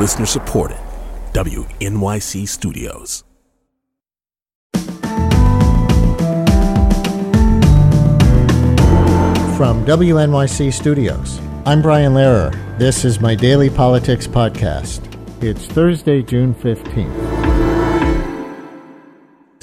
[0.00, 0.78] Listener supported.
[1.34, 3.22] WNYC Studios.
[9.58, 12.50] From WNYC Studios, I'm Brian Lehrer.
[12.78, 15.02] This is my daily politics podcast.
[15.44, 17.29] It's Thursday, June 15th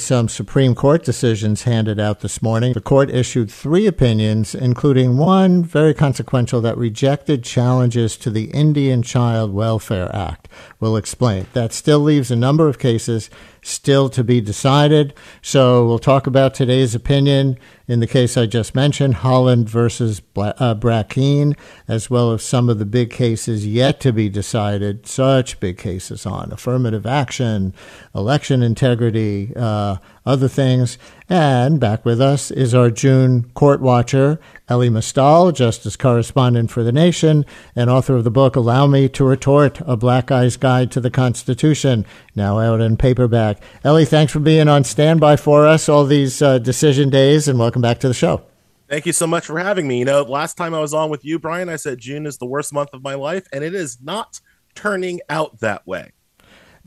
[0.07, 2.71] some Supreme Court decisions handed out this morning.
[2.71, 9.03] The court issued three opinions, including one very consequential that rejected challenges to the Indian
[9.03, 10.47] Child Welfare Act.
[10.79, 11.47] We'll explain.
[11.51, 13.29] That still leaves a number of cases
[13.61, 15.13] still to be decided.
[15.41, 20.75] So we'll talk about today's opinion in the case I just mentioned, Haaland versus uh,
[20.75, 21.55] Brackeen,
[21.87, 26.25] as well as some of the big cases yet to be decided, such big cases
[26.25, 27.73] on affirmative action,
[28.13, 30.97] election integrity, uh, other things.
[31.29, 36.93] And back with us is our June court watcher, Elie Mystal, justice correspondent for The
[36.93, 37.45] Nation
[37.75, 41.09] and author of the book Allow Me to Retort, A Black Guy's Guide to the
[41.09, 43.61] Constitution, now out in paperback.
[43.83, 47.81] Elie, thanks for being on standby for us all these uh, decision days, and welcome
[47.81, 48.43] back to the show.
[48.87, 49.99] Thank you so much for having me.
[49.99, 52.45] You know, last time I was on with you, Brian, I said June is the
[52.45, 54.39] worst month of my life, and it is not
[54.75, 56.13] turning out that way.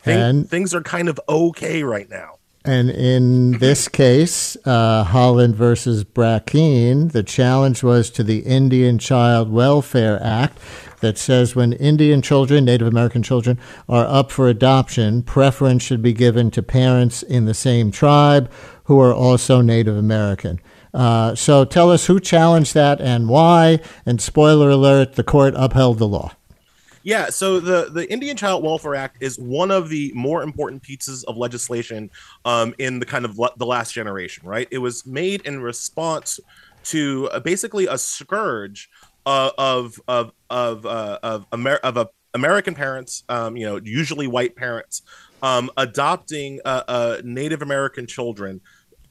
[0.01, 2.40] Thing, and things are kind of okay right now.
[2.65, 9.51] And in this case, uh, Haaland versus Brackeen, the challenge was to the Indian Child
[9.51, 10.59] Welfare Act
[11.01, 13.59] that says when Indian children, Native American children,
[13.89, 18.51] are up for adoption, preference should be given to parents in the same tribe
[18.85, 20.61] who are also Native American.
[20.93, 23.79] Uh, so tell us who challenged that and why.
[24.05, 26.33] And spoiler alert, the court upheld the law.
[27.11, 31.25] Yeah, so the the Indian Child Welfare Act is one of the more important pieces
[31.25, 32.09] of legislation
[32.45, 34.69] um, in the kind of le- the last generation, right?
[34.71, 36.39] It was made in response
[36.85, 38.89] to uh, basically a scourge
[39.27, 44.55] uh, of of of uh, of, Amer- of American parents, um, you know, usually white
[44.55, 45.03] parents,
[45.43, 48.61] um, adopting uh, uh, Native American children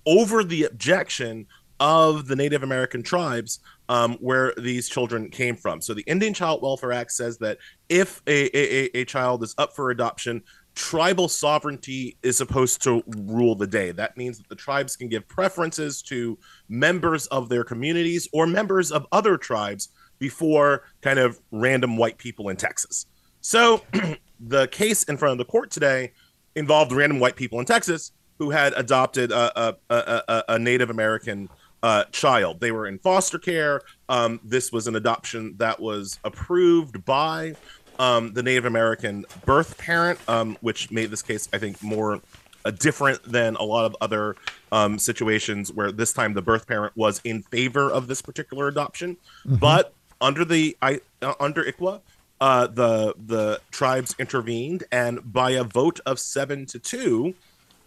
[0.05, 1.47] over the objection
[1.79, 5.81] of the Native American tribes um, where these children came from.
[5.81, 7.57] So the Indian Child Welfare Act says that
[7.89, 10.43] if a, a, a child is up for adoption,
[10.75, 13.91] tribal sovereignty is supposed to rule the day.
[13.91, 16.37] That means that the tribes can give preferences to
[16.69, 22.49] members of their communities or members of other tribes before kind of random white people
[22.49, 23.07] in Texas.
[23.41, 23.81] So
[24.39, 26.13] the case in front of the court today
[26.55, 31.49] involved random white people in Texas who had adopted a, a, a, a Native American
[31.83, 32.59] uh, child.
[32.59, 33.81] They were in foster care.
[34.07, 37.55] Um, this was an adoption that was approved by
[37.99, 42.21] um, the Native American birth parent, um, which made this case, I think, more
[42.65, 44.35] uh, different than a lot of other
[44.71, 49.17] um, situations where this time the birth parent was in favor of this particular adoption.
[49.45, 49.55] Mm-hmm.
[49.55, 52.01] But under the I, uh, under ICWA,
[52.41, 57.33] uh, the the tribes intervened, and by a vote of seven to two,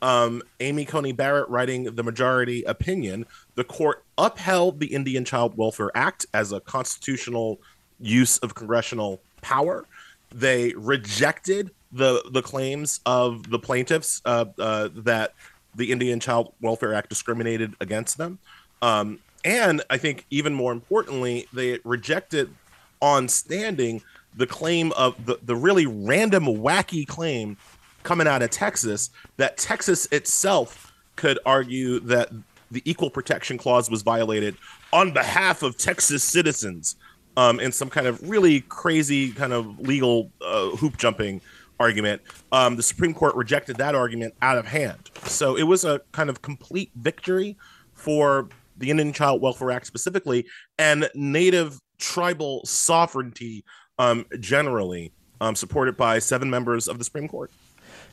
[0.02, 3.24] um, Amy Coney Barrett writing the majority opinion,
[3.54, 7.60] the court upheld the Indian Child Welfare Act as a constitutional
[8.00, 9.86] use of congressional power.
[10.34, 15.34] They rejected the the claims of the plaintiffs uh, uh, that
[15.74, 18.38] the Indian Child Welfare Act discriminated against them.
[18.82, 22.52] Um, and I think even more importantly, they rejected
[23.00, 24.02] on standing
[24.34, 27.56] the claim of the, the really random, wacky claim
[28.02, 32.30] coming out of Texas that Texas itself could argue that
[32.70, 34.56] the Equal Protection Clause was violated
[34.92, 36.96] on behalf of Texas citizens
[37.36, 41.41] um, in some kind of really crazy kind of legal uh, hoop jumping
[41.78, 42.22] argument.
[42.52, 45.10] Um, the Supreme Court rejected that argument out of hand.
[45.24, 47.56] So it was a kind of complete victory
[47.94, 48.48] for
[48.78, 50.46] the Indian Child Welfare Act specifically
[50.78, 53.64] and Native tribal sovereignty
[53.98, 57.50] um, generally, um, supported by seven members of the Supreme Court.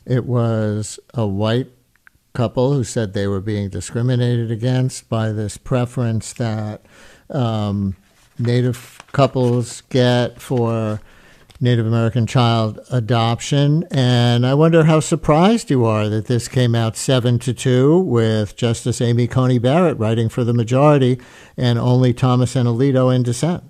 [0.06, 1.68] It was a white
[2.34, 6.82] couple who said they were being discriminated against by this preference that
[7.30, 7.96] um,
[8.38, 11.02] Native couples get for
[11.62, 13.84] Native American child adoption.
[13.92, 18.56] And I wonder how surprised you are that this came out seven to two with
[18.56, 21.20] Justice Amy Coney Barrett writing for the majority
[21.58, 23.64] and only Thomas and Alito in dissent.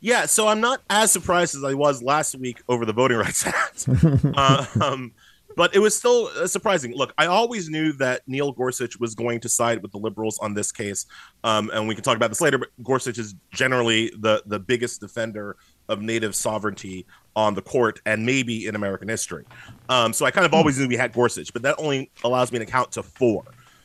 [0.00, 3.44] Yeah, so I'm not as surprised as I was last week over the Voting Rights
[3.44, 3.88] Act.
[4.80, 5.12] um,
[5.56, 6.94] but it was still uh, surprising.
[6.94, 10.54] Look, I always knew that Neil Gorsuch was going to side with the liberals on
[10.54, 11.06] this case,
[11.44, 12.58] um, and we can talk about this later.
[12.58, 15.56] But Gorsuch is generally the the biggest defender
[15.88, 19.44] of native sovereignty on the court and maybe in American history.
[19.88, 22.58] Um, so I kind of always knew we had Gorsuch, but that only allows me
[22.58, 23.44] to count to four.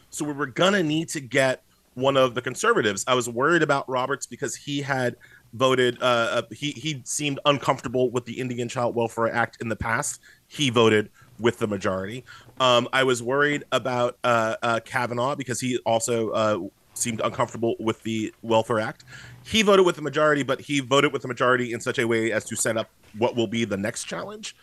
[0.10, 1.63] So we were gonna need to get
[1.95, 3.04] one of the conservatives.
[3.07, 5.15] I was worried about Roberts because he had
[5.54, 6.01] voted.
[6.01, 10.21] Uh, uh, he he seemed uncomfortable with the Indian Child Welfare Act in the past.
[10.48, 12.24] He voted with the majority.
[12.59, 16.59] Um, I was worried about uh, uh, Kavanaugh because he also uh,
[16.94, 19.03] seemed uncomfortable with the Welfare Act.
[19.45, 22.31] He voted with the majority, but he voted with the majority in such a way
[22.31, 24.56] as to set up what will be the next challenge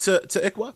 [0.00, 0.74] to to ICWA.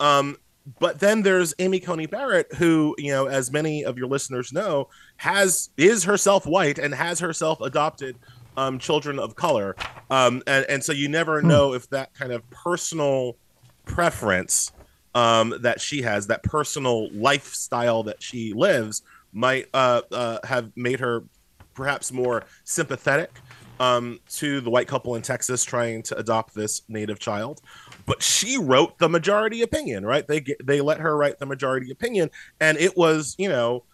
[0.00, 0.36] Um,
[0.78, 4.88] but then there's Amy Coney Barrett, who, you know, as many of your listeners know,
[5.16, 8.16] has is herself white and has herself adopted
[8.56, 9.76] um, children of color,
[10.10, 11.48] um, and and so you never hmm.
[11.48, 13.36] know if that kind of personal
[13.84, 14.72] preference
[15.14, 19.02] um, that she has, that personal lifestyle that she lives,
[19.32, 21.24] might uh, uh, have made her
[21.74, 23.30] perhaps more sympathetic
[23.80, 27.60] um, to the white couple in Texas trying to adopt this native child.
[28.06, 30.26] But she wrote the majority opinion, right?
[30.26, 32.30] They they let her write the majority opinion,
[32.60, 33.84] and it was, you know,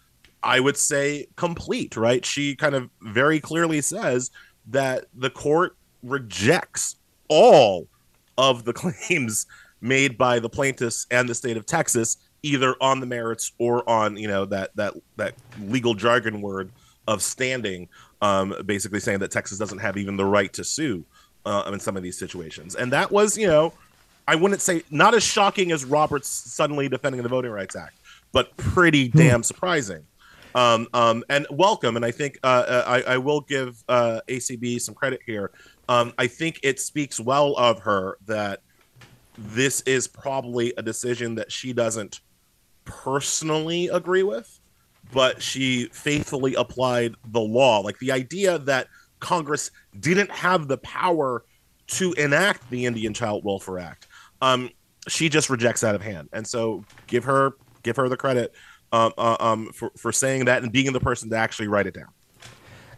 [0.43, 2.25] I would say complete, right?
[2.25, 4.31] She kind of very clearly says
[4.67, 6.97] that the court rejects
[7.27, 7.87] all
[8.37, 9.45] of the claims
[9.81, 14.17] made by the plaintiffs and the state of Texas, either on the merits or on,
[14.17, 16.71] you know, that that that legal jargon word
[17.07, 17.89] of standing
[18.21, 21.03] um, basically saying that Texas doesn't have even the right to sue
[21.45, 22.75] uh, in some of these situations.
[22.75, 23.73] And that was, you know,
[24.27, 27.97] I wouldn't say not as shocking as Roberts suddenly defending the Voting Rights Act,
[28.31, 29.17] but pretty hmm.
[29.17, 30.05] damn surprising.
[30.53, 31.95] Um, um, and welcome.
[31.95, 35.51] And I think uh, uh I, I, will give uh, ACB some credit here.
[35.87, 38.61] Um, I think it speaks well of her that
[39.41, 42.21] this is probably a decision that she doesn't
[42.85, 44.61] personally agree with
[45.13, 47.79] but she faithfully applied the law.
[47.79, 48.87] Like the idea that
[49.19, 51.43] Congress didn't have the power
[51.87, 54.07] to enact the Indian Child Welfare Act.
[54.41, 54.69] Um,
[55.07, 57.53] she just rejects out of hand, and so give her
[57.83, 58.53] give her the credit
[58.91, 61.93] um, uh, um, for for saying that and being the person to actually write it
[61.93, 62.07] down.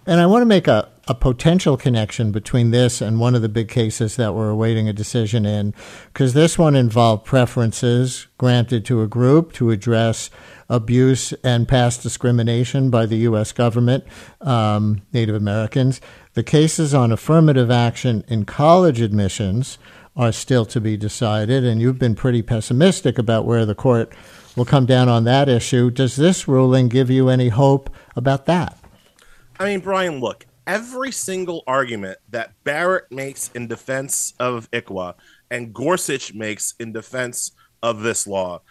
[0.05, 3.49] And I want to make a, a potential connection between this and one of the
[3.49, 5.73] big cases that we're awaiting a decision in,
[6.13, 10.29] because this one involved preferences granted to a group to address
[10.69, 13.51] abuse and past discrimination by the U.S.
[13.51, 14.05] government,
[14.39, 15.99] um, Native Americans.
[16.35, 19.77] The cases on affirmative action in college admissions
[20.15, 24.13] are still to be decided, and you've been pretty pessimistic about where the court
[24.55, 25.89] will come down on that issue.
[25.89, 28.77] Does this ruling give you any hope about that?
[29.59, 35.15] I mean, Brian, look, every single argument that Barrett makes in defense of ICWA
[35.51, 37.51] and Gorsuch makes in defense
[37.81, 38.61] of this law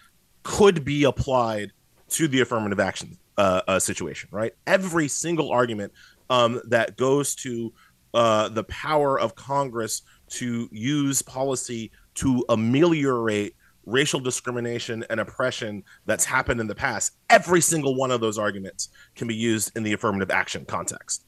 [0.42, 1.72] could be applied
[2.10, 4.52] to the affirmative action uh, uh, situation, right?
[4.66, 5.92] Every single argument
[6.30, 7.72] um, that goes to
[8.14, 13.54] uh, the power of Congress to use policy to ameliorate
[13.86, 18.90] racial discrimination and oppression that's happened in the past, every single one of those arguments
[19.14, 21.24] can be used in the affirmative action context.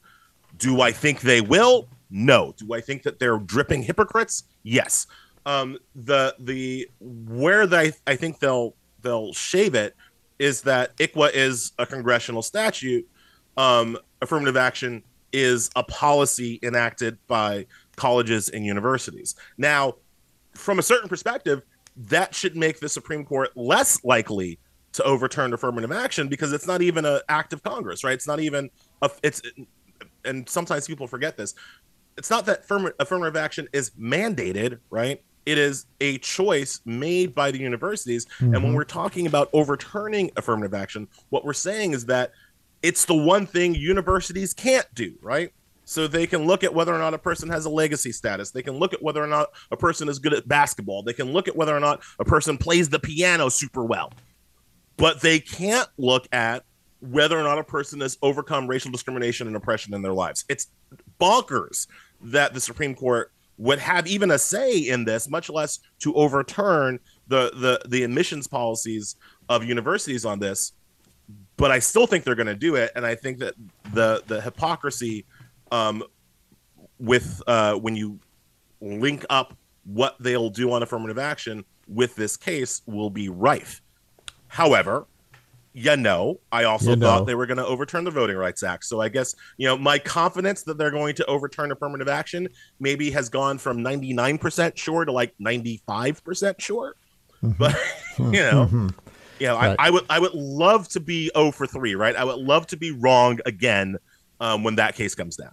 [0.57, 1.87] Do I think they will?
[2.09, 2.53] No.
[2.57, 4.43] Do I think that they're dripping hypocrites?
[4.63, 5.07] Yes.
[5.45, 9.95] Um, the the where they I think they'll they'll shave it
[10.39, 13.07] is that ICWA is a congressional statute.
[13.57, 17.65] Um, affirmative action is a policy enacted by
[17.95, 19.35] colleges and universities.
[19.57, 19.95] Now,
[20.55, 21.63] from a certain perspective,
[21.95, 24.59] that should make the Supreme Court less likely
[24.93, 28.13] to overturn affirmative action because it's not even an act of Congress, right?
[28.13, 28.69] It's not even
[29.01, 29.41] a, it's
[30.25, 31.53] and sometimes people forget this.
[32.17, 32.63] It's not that
[32.99, 35.21] affirmative action is mandated, right?
[35.45, 38.25] It is a choice made by the universities.
[38.25, 38.43] Mm-hmm.
[38.45, 38.75] And when mm-hmm.
[38.75, 42.31] we're talking about overturning affirmative action, what we're saying is that
[42.81, 45.51] it's the one thing universities can't do, right?
[45.85, 48.51] so they can look at whether or not a person has a legacy status.
[48.51, 51.03] They can look at whether or not a person is good at basketball.
[51.03, 54.11] They can look at whether or not a person plays the piano super well.
[54.97, 56.63] But they can't look at
[57.09, 60.45] whether or not a person has overcome racial discrimination and oppression in their lives.
[60.49, 60.67] It's
[61.19, 61.87] bonkers
[62.21, 66.99] that the Supreme Court would have even a say in this, much less to overturn
[67.27, 69.15] the the the admissions policies
[69.49, 70.73] of universities on this.
[71.57, 73.55] But I still think they're going to do it, and I think that
[73.93, 75.25] the the hypocrisy
[75.71, 76.03] um,
[76.99, 78.19] with uh, when you
[78.81, 83.81] link up what they'll do on affirmative action with this case will be rife.
[84.47, 85.07] However,
[85.77, 87.05] you know, I also you know.
[87.05, 88.85] thought they were going to overturn the Voting Rights Act.
[88.85, 92.47] So I guess, you know, my confidence that they're going to overturn affirmative action
[92.79, 96.95] maybe has gone from 99% sure to like 95% sure.
[97.43, 97.57] Mm-hmm.
[97.59, 97.75] But,
[98.17, 98.87] you know, mm-hmm.
[99.39, 99.75] you know, right.
[99.77, 102.15] I, I, would I would love to be 0 for 3, right?
[102.15, 103.97] I would love to be wrong again
[104.39, 105.51] um, when that case comes down.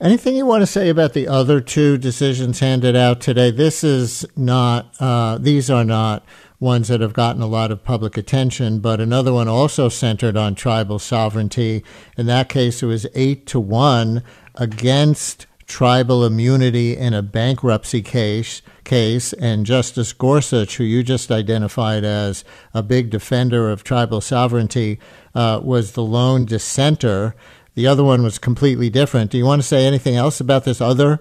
[0.00, 3.50] Anything you want to say about the other two decisions handed out today?
[3.50, 6.22] This is not; uh, these are not
[6.58, 10.54] ones that have gotten a lot of public attention, but another one also centered on
[10.54, 11.84] tribal sovereignty.
[12.16, 14.22] In that case, it was eight to one
[14.54, 22.04] against tribal immunity in a bankruptcy case case and Justice Gorsuch, who you just identified
[22.04, 24.98] as a big defender of tribal sovereignty,
[25.34, 27.34] uh, was the lone dissenter.
[27.74, 29.32] The other one was completely different.
[29.32, 31.20] Do you want to say anything else about this other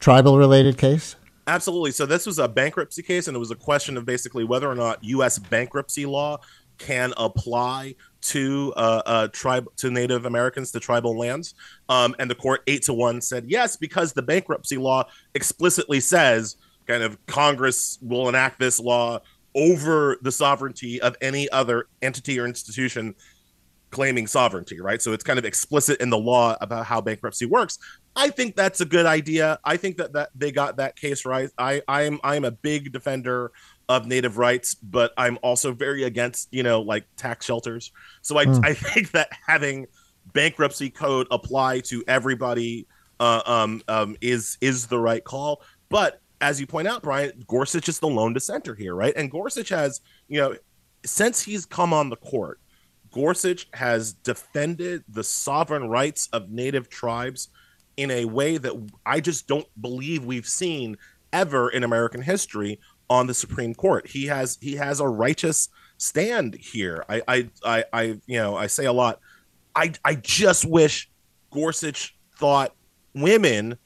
[0.00, 1.16] tribal related case?
[1.46, 1.92] Absolutely.
[1.92, 4.74] So this was a bankruptcy case, and it was a question of basically whether or
[4.74, 5.38] not U.S.
[5.38, 6.38] bankruptcy law
[6.78, 11.54] can apply to uh, uh, tribe to Native Americans to tribal lands.
[11.88, 16.56] Um, and the court eight to one said yes because the bankruptcy law explicitly says
[16.86, 19.20] kind of Congress will enact this law
[19.54, 23.14] over the sovereignty of any other entity or institution
[23.90, 25.00] claiming sovereignty, right?
[25.00, 27.78] So it's kind of explicit in the law about how bankruptcy works.
[28.14, 29.58] I think that's a good idea.
[29.64, 31.50] I think that that they got that case right.
[31.58, 33.52] I I'm I'm a big defender
[33.88, 37.92] of native rights, but I'm also very against, you know, like tax shelters.
[38.22, 38.64] So I, mm.
[38.64, 39.86] I think that having
[40.32, 42.86] bankruptcy code apply to everybody
[43.20, 45.62] uh, um, um, is is the right call.
[45.88, 49.14] But as you point out, Brian, Gorsuch is the lone dissenter here, right?
[49.16, 50.56] And Gorsuch has, you know,
[51.04, 52.60] since he's come on the court,
[53.16, 57.48] Gorsuch has defended the sovereign rights of native tribes
[57.96, 58.74] in a way that
[59.06, 60.98] I just don't believe we've seen
[61.32, 64.06] ever in American history on the Supreme Court.
[64.06, 67.06] He has he has a righteous stand here.
[67.08, 69.18] I I I, I you know I say a lot.
[69.74, 71.10] I I just wish
[71.50, 72.74] Gorsuch thought
[73.14, 73.78] women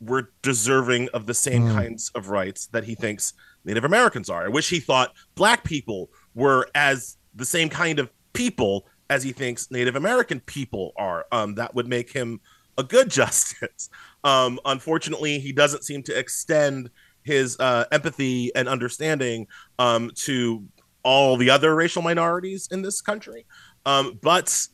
[0.00, 1.72] were deserving of the same mm.
[1.72, 3.32] kinds of rights that he thinks
[3.64, 4.44] Native Americans are.
[4.44, 8.08] I wish he thought black people were as the same kind of
[8.38, 11.26] people as he thinks Native American people are.
[11.32, 12.40] Um, that would make him
[12.78, 13.90] a good justice.
[14.24, 16.90] Um, unfortunately, he doesn't seem to extend
[17.24, 20.64] his uh, empathy and understanding um, to
[21.02, 23.44] all the other racial minorities in this country.
[23.84, 24.66] Um, but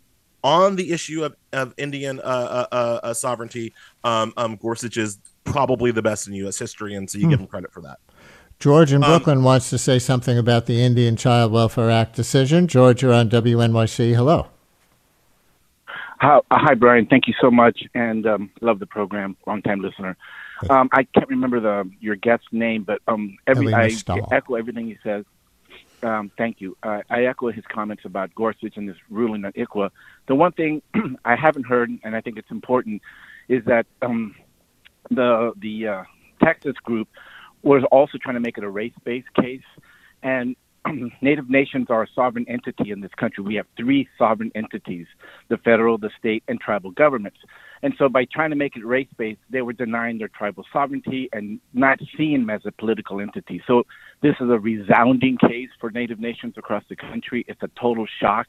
[0.42, 3.72] on the issue of, of Indian uh, uh, uh, sovereignty,
[4.04, 6.58] um, um, Gorsuch is probably the best in U.S.
[6.58, 7.30] history, and so you hmm.
[7.30, 7.98] give him credit for that.
[8.58, 12.66] George in um, Brooklyn wants to say something about the Indian Child Welfare Act decision.
[12.66, 14.14] George, you're on WNYC.
[14.14, 14.48] Hello.
[16.20, 17.06] Hi, hi Brian.
[17.06, 19.36] Thank you so much, and um, love the program.
[19.46, 20.16] Long time listener.
[20.70, 23.90] Um, I can't remember the your guest's name, but um, every I
[24.32, 25.24] echo everything he says.
[26.02, 26.76] Um, thank you.
[26.82, 29.90] Uh, I echo his comments about Gorsuch and this ruling on ICWA.
[30.26, 30.82] The one thing
[31.24, 33.02] I haven't heard, and I think it's important,
[33.48, 34.34] is that um,
[35.10, 36.04] the the uh,
[36.42, 37.08] Texas group
[37.64, 39.62] was also trying to make it a race-based case,
[40.22, 40.56] and
[41.22, 43.42] Native nations are a sovereign entity in this country.
[43.42, 45.06] We have three sovereign entities
[45.48, 47.38] the federal, the state, and tribal governments.
[47.82, 51.28] And so by trying to make it race based, they were denying their tribal sovereignty
[51.32, 53.62] and not seeing them as a political entity.
[53.66, 53.84] So
[54.22, 57.44] this is a resounding case for Native nations across the country.
[57.48, 58.48] It's a total shock.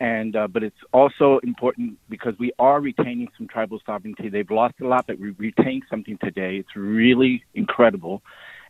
[0.00, 4.30] And uh, but it's also important because we are retaining some tribal sovereignty.
[4.30, 6.56] They've lost a lot, but we retain something today.
[6.56, 8.22] It's really incredible,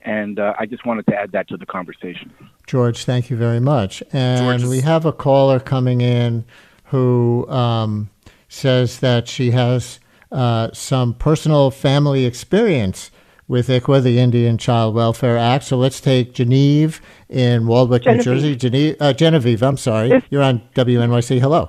[0.02, 2.32] and uh, I just wanted to add that to the conversation.
[2.66, 4.02] George, thank you very much.
[4.12, 6.44] And we have a caller coming in
[6.86, 8.10] who um,
[8.48, 10.00] says that she has
[10.32, 13.12] uh, some personal family experience
[13.50, 15.64] with ICWA, the Indian Child Welfare Act.
[15.64, 18.26] So let's take Genevieve in Waldwick, Genevieve.
[18.26, 18.56] New Jersey.
[18.56, 20.22] Genevieve, uh, Genevieve I'm sorry.
[20.30, 21.40] You're on WNYC.
[21.40, 21.68] Hello.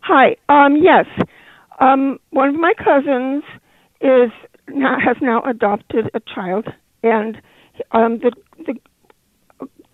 [0.00, 0.36] Hi.
[0.48, 1.06] Um, yes.
[1.78, 3.44] Um, one of my cousins
[4.00, 4.32] is
[4.68, 6.66] now, has now adopted a child
[7.04, 7.40] and
[7.92, 8.32] um, the
[8.66, 8.74] the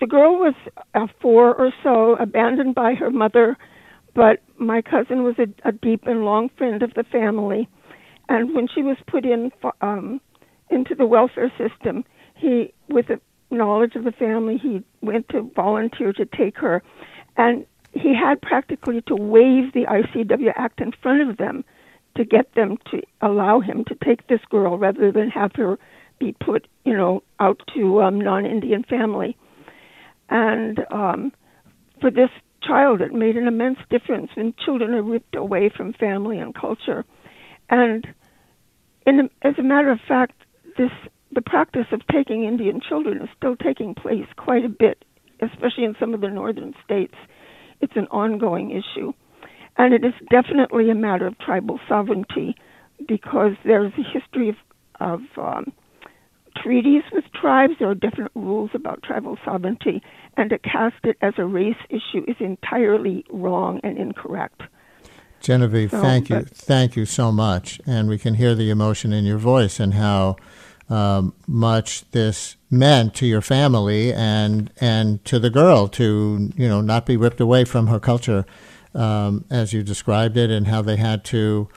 [0.01, 0.55] the girl was
[0.95, 3.57] uh, four or so, abandoned by her mother,
[4.15, 7.69] but my cousin was a, a deep and long friend of the family,
[8.29, 10.21] and when she was put in um,
[10.73, 16.13] into the welfare system, he, with the knowledge of the family, he went to volunteer
[16.15, 16.83] to take her,
[17.37, 21.65] and he had practically to wave the ICW Act in front of them
[22.17, 25.79] to get them to allow him to take this girl rather than have her
[26.19, 29.37] be put, you know, out to um, non-Indian family.
[30.29, 31.33] And um,
[32.01, 32.31] for this
[32.63, 37.05] child, it made an immense difference when children are ripped away from family and culture.
[37.69, 38.07] And
[39.07, 40.42] in as a matter of fact,
[40.77, 40.91] this
[41.35, 45.05] the practice of taking Indian children is still taking place quite a bit,
[45.41, 47.15] especially in some of the northern states.
[47.81, 49.13] It's an ongoing issue.
[49.79, 52.55] And it is definitely a matter of tribal sovereignty
[53.09, 54.57] because there's a history of,
[55.01, 55.73] of um,
[56.63, 57.75] treaties with tribes.
[57.79, 60.03] There are different rules about tribal sovereignty,
[60.37, 64.63] and to cast it as a race issue is entirely wrong and incorrect.
[65.43, 69.25] Genevieve, so, thank you, thank you so much, and we can hear the emotion in
[69.25, 70.37] your voice and how
[70.89, 76.81] um, much this meant to your family and and to the girl to you know
[76.81, 78.45] not be ripped away from her culture
[78.95, 81.69] um, as you described it, and how they had to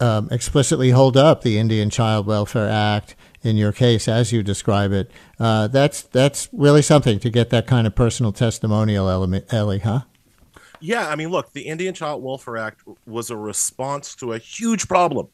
[0.00, 4.92] um, explicitly hold up the Indian Child Welfare Act in your case, as you describe
[4.92, 5.10] it.
[5.38, 10.02] Uh, that's that's really something to get that kind of personal testimonial element, Elie, huh?
[10.80, 14.88] Yeah, I mean, look, the Indian Child Welfare Act was a response to a huge
[14.88, 15.28] problem.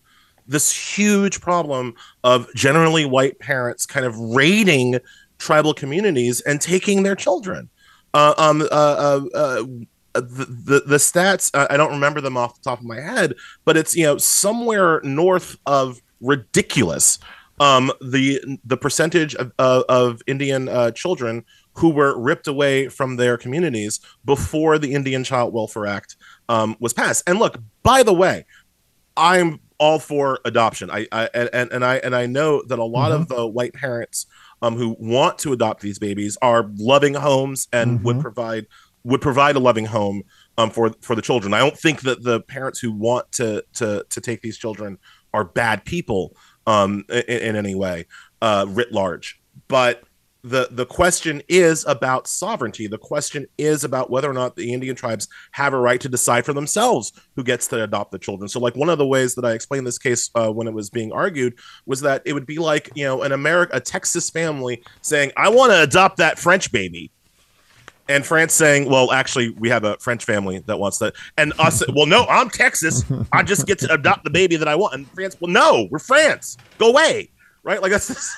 [0.46, 4.98] This huge problem of generally white parents kind of raiding
[5.38, 7.68] tribal communities and taking their children.
[8.12, 9.64] Uh, um, uh, uh, uh
[10.14, 13.34] the, the, the stats I don't remember them off the top of my head,
[13.64, 17.18] but it's you know somewhere north of ridiculous.
[17.58, 21.44] Um, the the percentage of, of Indian uh, children
[21.74, 26.16] who were ripped away from their communities before the Indian Child Welfare Act
[26.48, 27.22] um, was passed.
[27.26, 28.46] And look, by the way,
[29.16, 30.90] I'm all for adoption.
[30.90, 33.22] I, I and, and I and I know that a lot mm-hmm.
[33.22, 34.26] of the white parents
[34.62, 38.04] um, who want to adopt these babies are loving homes and mm-hmm.
[38.06, 38.66] would provide
[39.04, 40.22] would provide a loving home
[40.58, 41.54] um, for for the children.
[41.54, 44.98] I don't think that the parents who want to to to take these children
[45.32, 48.06] are bad people um, in, in any way,
[48.40, 49.40] uh, writ large.
[49.68, 50.04] But
[50.44, 52.86] the the question is about sovereignty.
[52.86, 56.44] The question is about whether or not the Indian tribes have a right to decide
[56.44, 58.48] for themselves who gets to adopt the children.
[58.50, 60.90] So, like one of the ways that I explained this case uh, when it was
[60.90, 61.54] being argued
[61.86, 65.48] was that it would be like you know an America, a Texas family saying, "I
[65.48, 67.10] want to adopt that French baby."
[68.06, 71.82] and France saying, "Well, actually, we have a French family that wants that," and us,
[71.94, 73.02] "Well, no, I'm Texas.
[73.32, 75.98] I just get to adopt the baby that I want." And France, "Well, no, we're
[75.98, 76.58] France.
[76.76, 77.30] Go away."
[77.62, 77.80] Right?
[77.80, 78.36] Like that's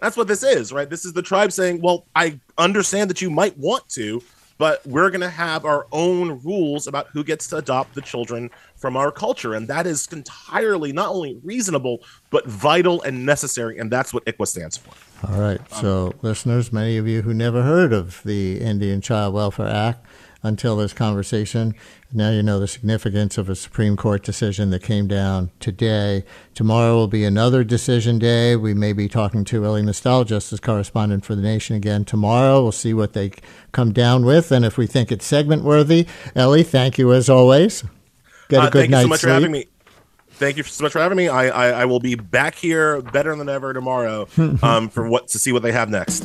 [0.00, 0.88] that's what this is, right?
[0.88, 4.22] This is the tribe saying, "Well, I understand that you might want to,
[4.58, 8.50] but we're going to have our own rules about who gets to adopt the children
[8.76, 13.90] from our culture." And that is entirely not only reasonable, but vital and necessary, and
[13.90, 14.92] that's what ICWA stands for.
[15.28, 15.60] All right.
[15.72, 20.06] So, um, listeners, many of you who never heard of the Indian Child Welfare Act
[20.42, 21.74] until this conversation.
[22.12, 26.24] Now you know the significance of a Supreme Court decision that came down today.
[26.54, 28.56] Tomorrow will be another decision day.
[28.56, 32.62] We may be talking to Elie Mystal, Justice Correspondent for The Nation again tomorrow.
[32.62, 33.32] We'll see what they
[33.72, 36.06] come down with and if we think it's segment worthy.
[36.34, 37.84] Elie, thank you as always.
[38.48, 39.28] Get a uh, good thank you so much sleep.
[39.28, 39.66] for having me.
[40.30, 41.28] Thank you so much for having me.
[41.28, 44.28] I, I, I will be back here better than ever tomorrow
[44.62, 46.24] um, for what to see what they have next.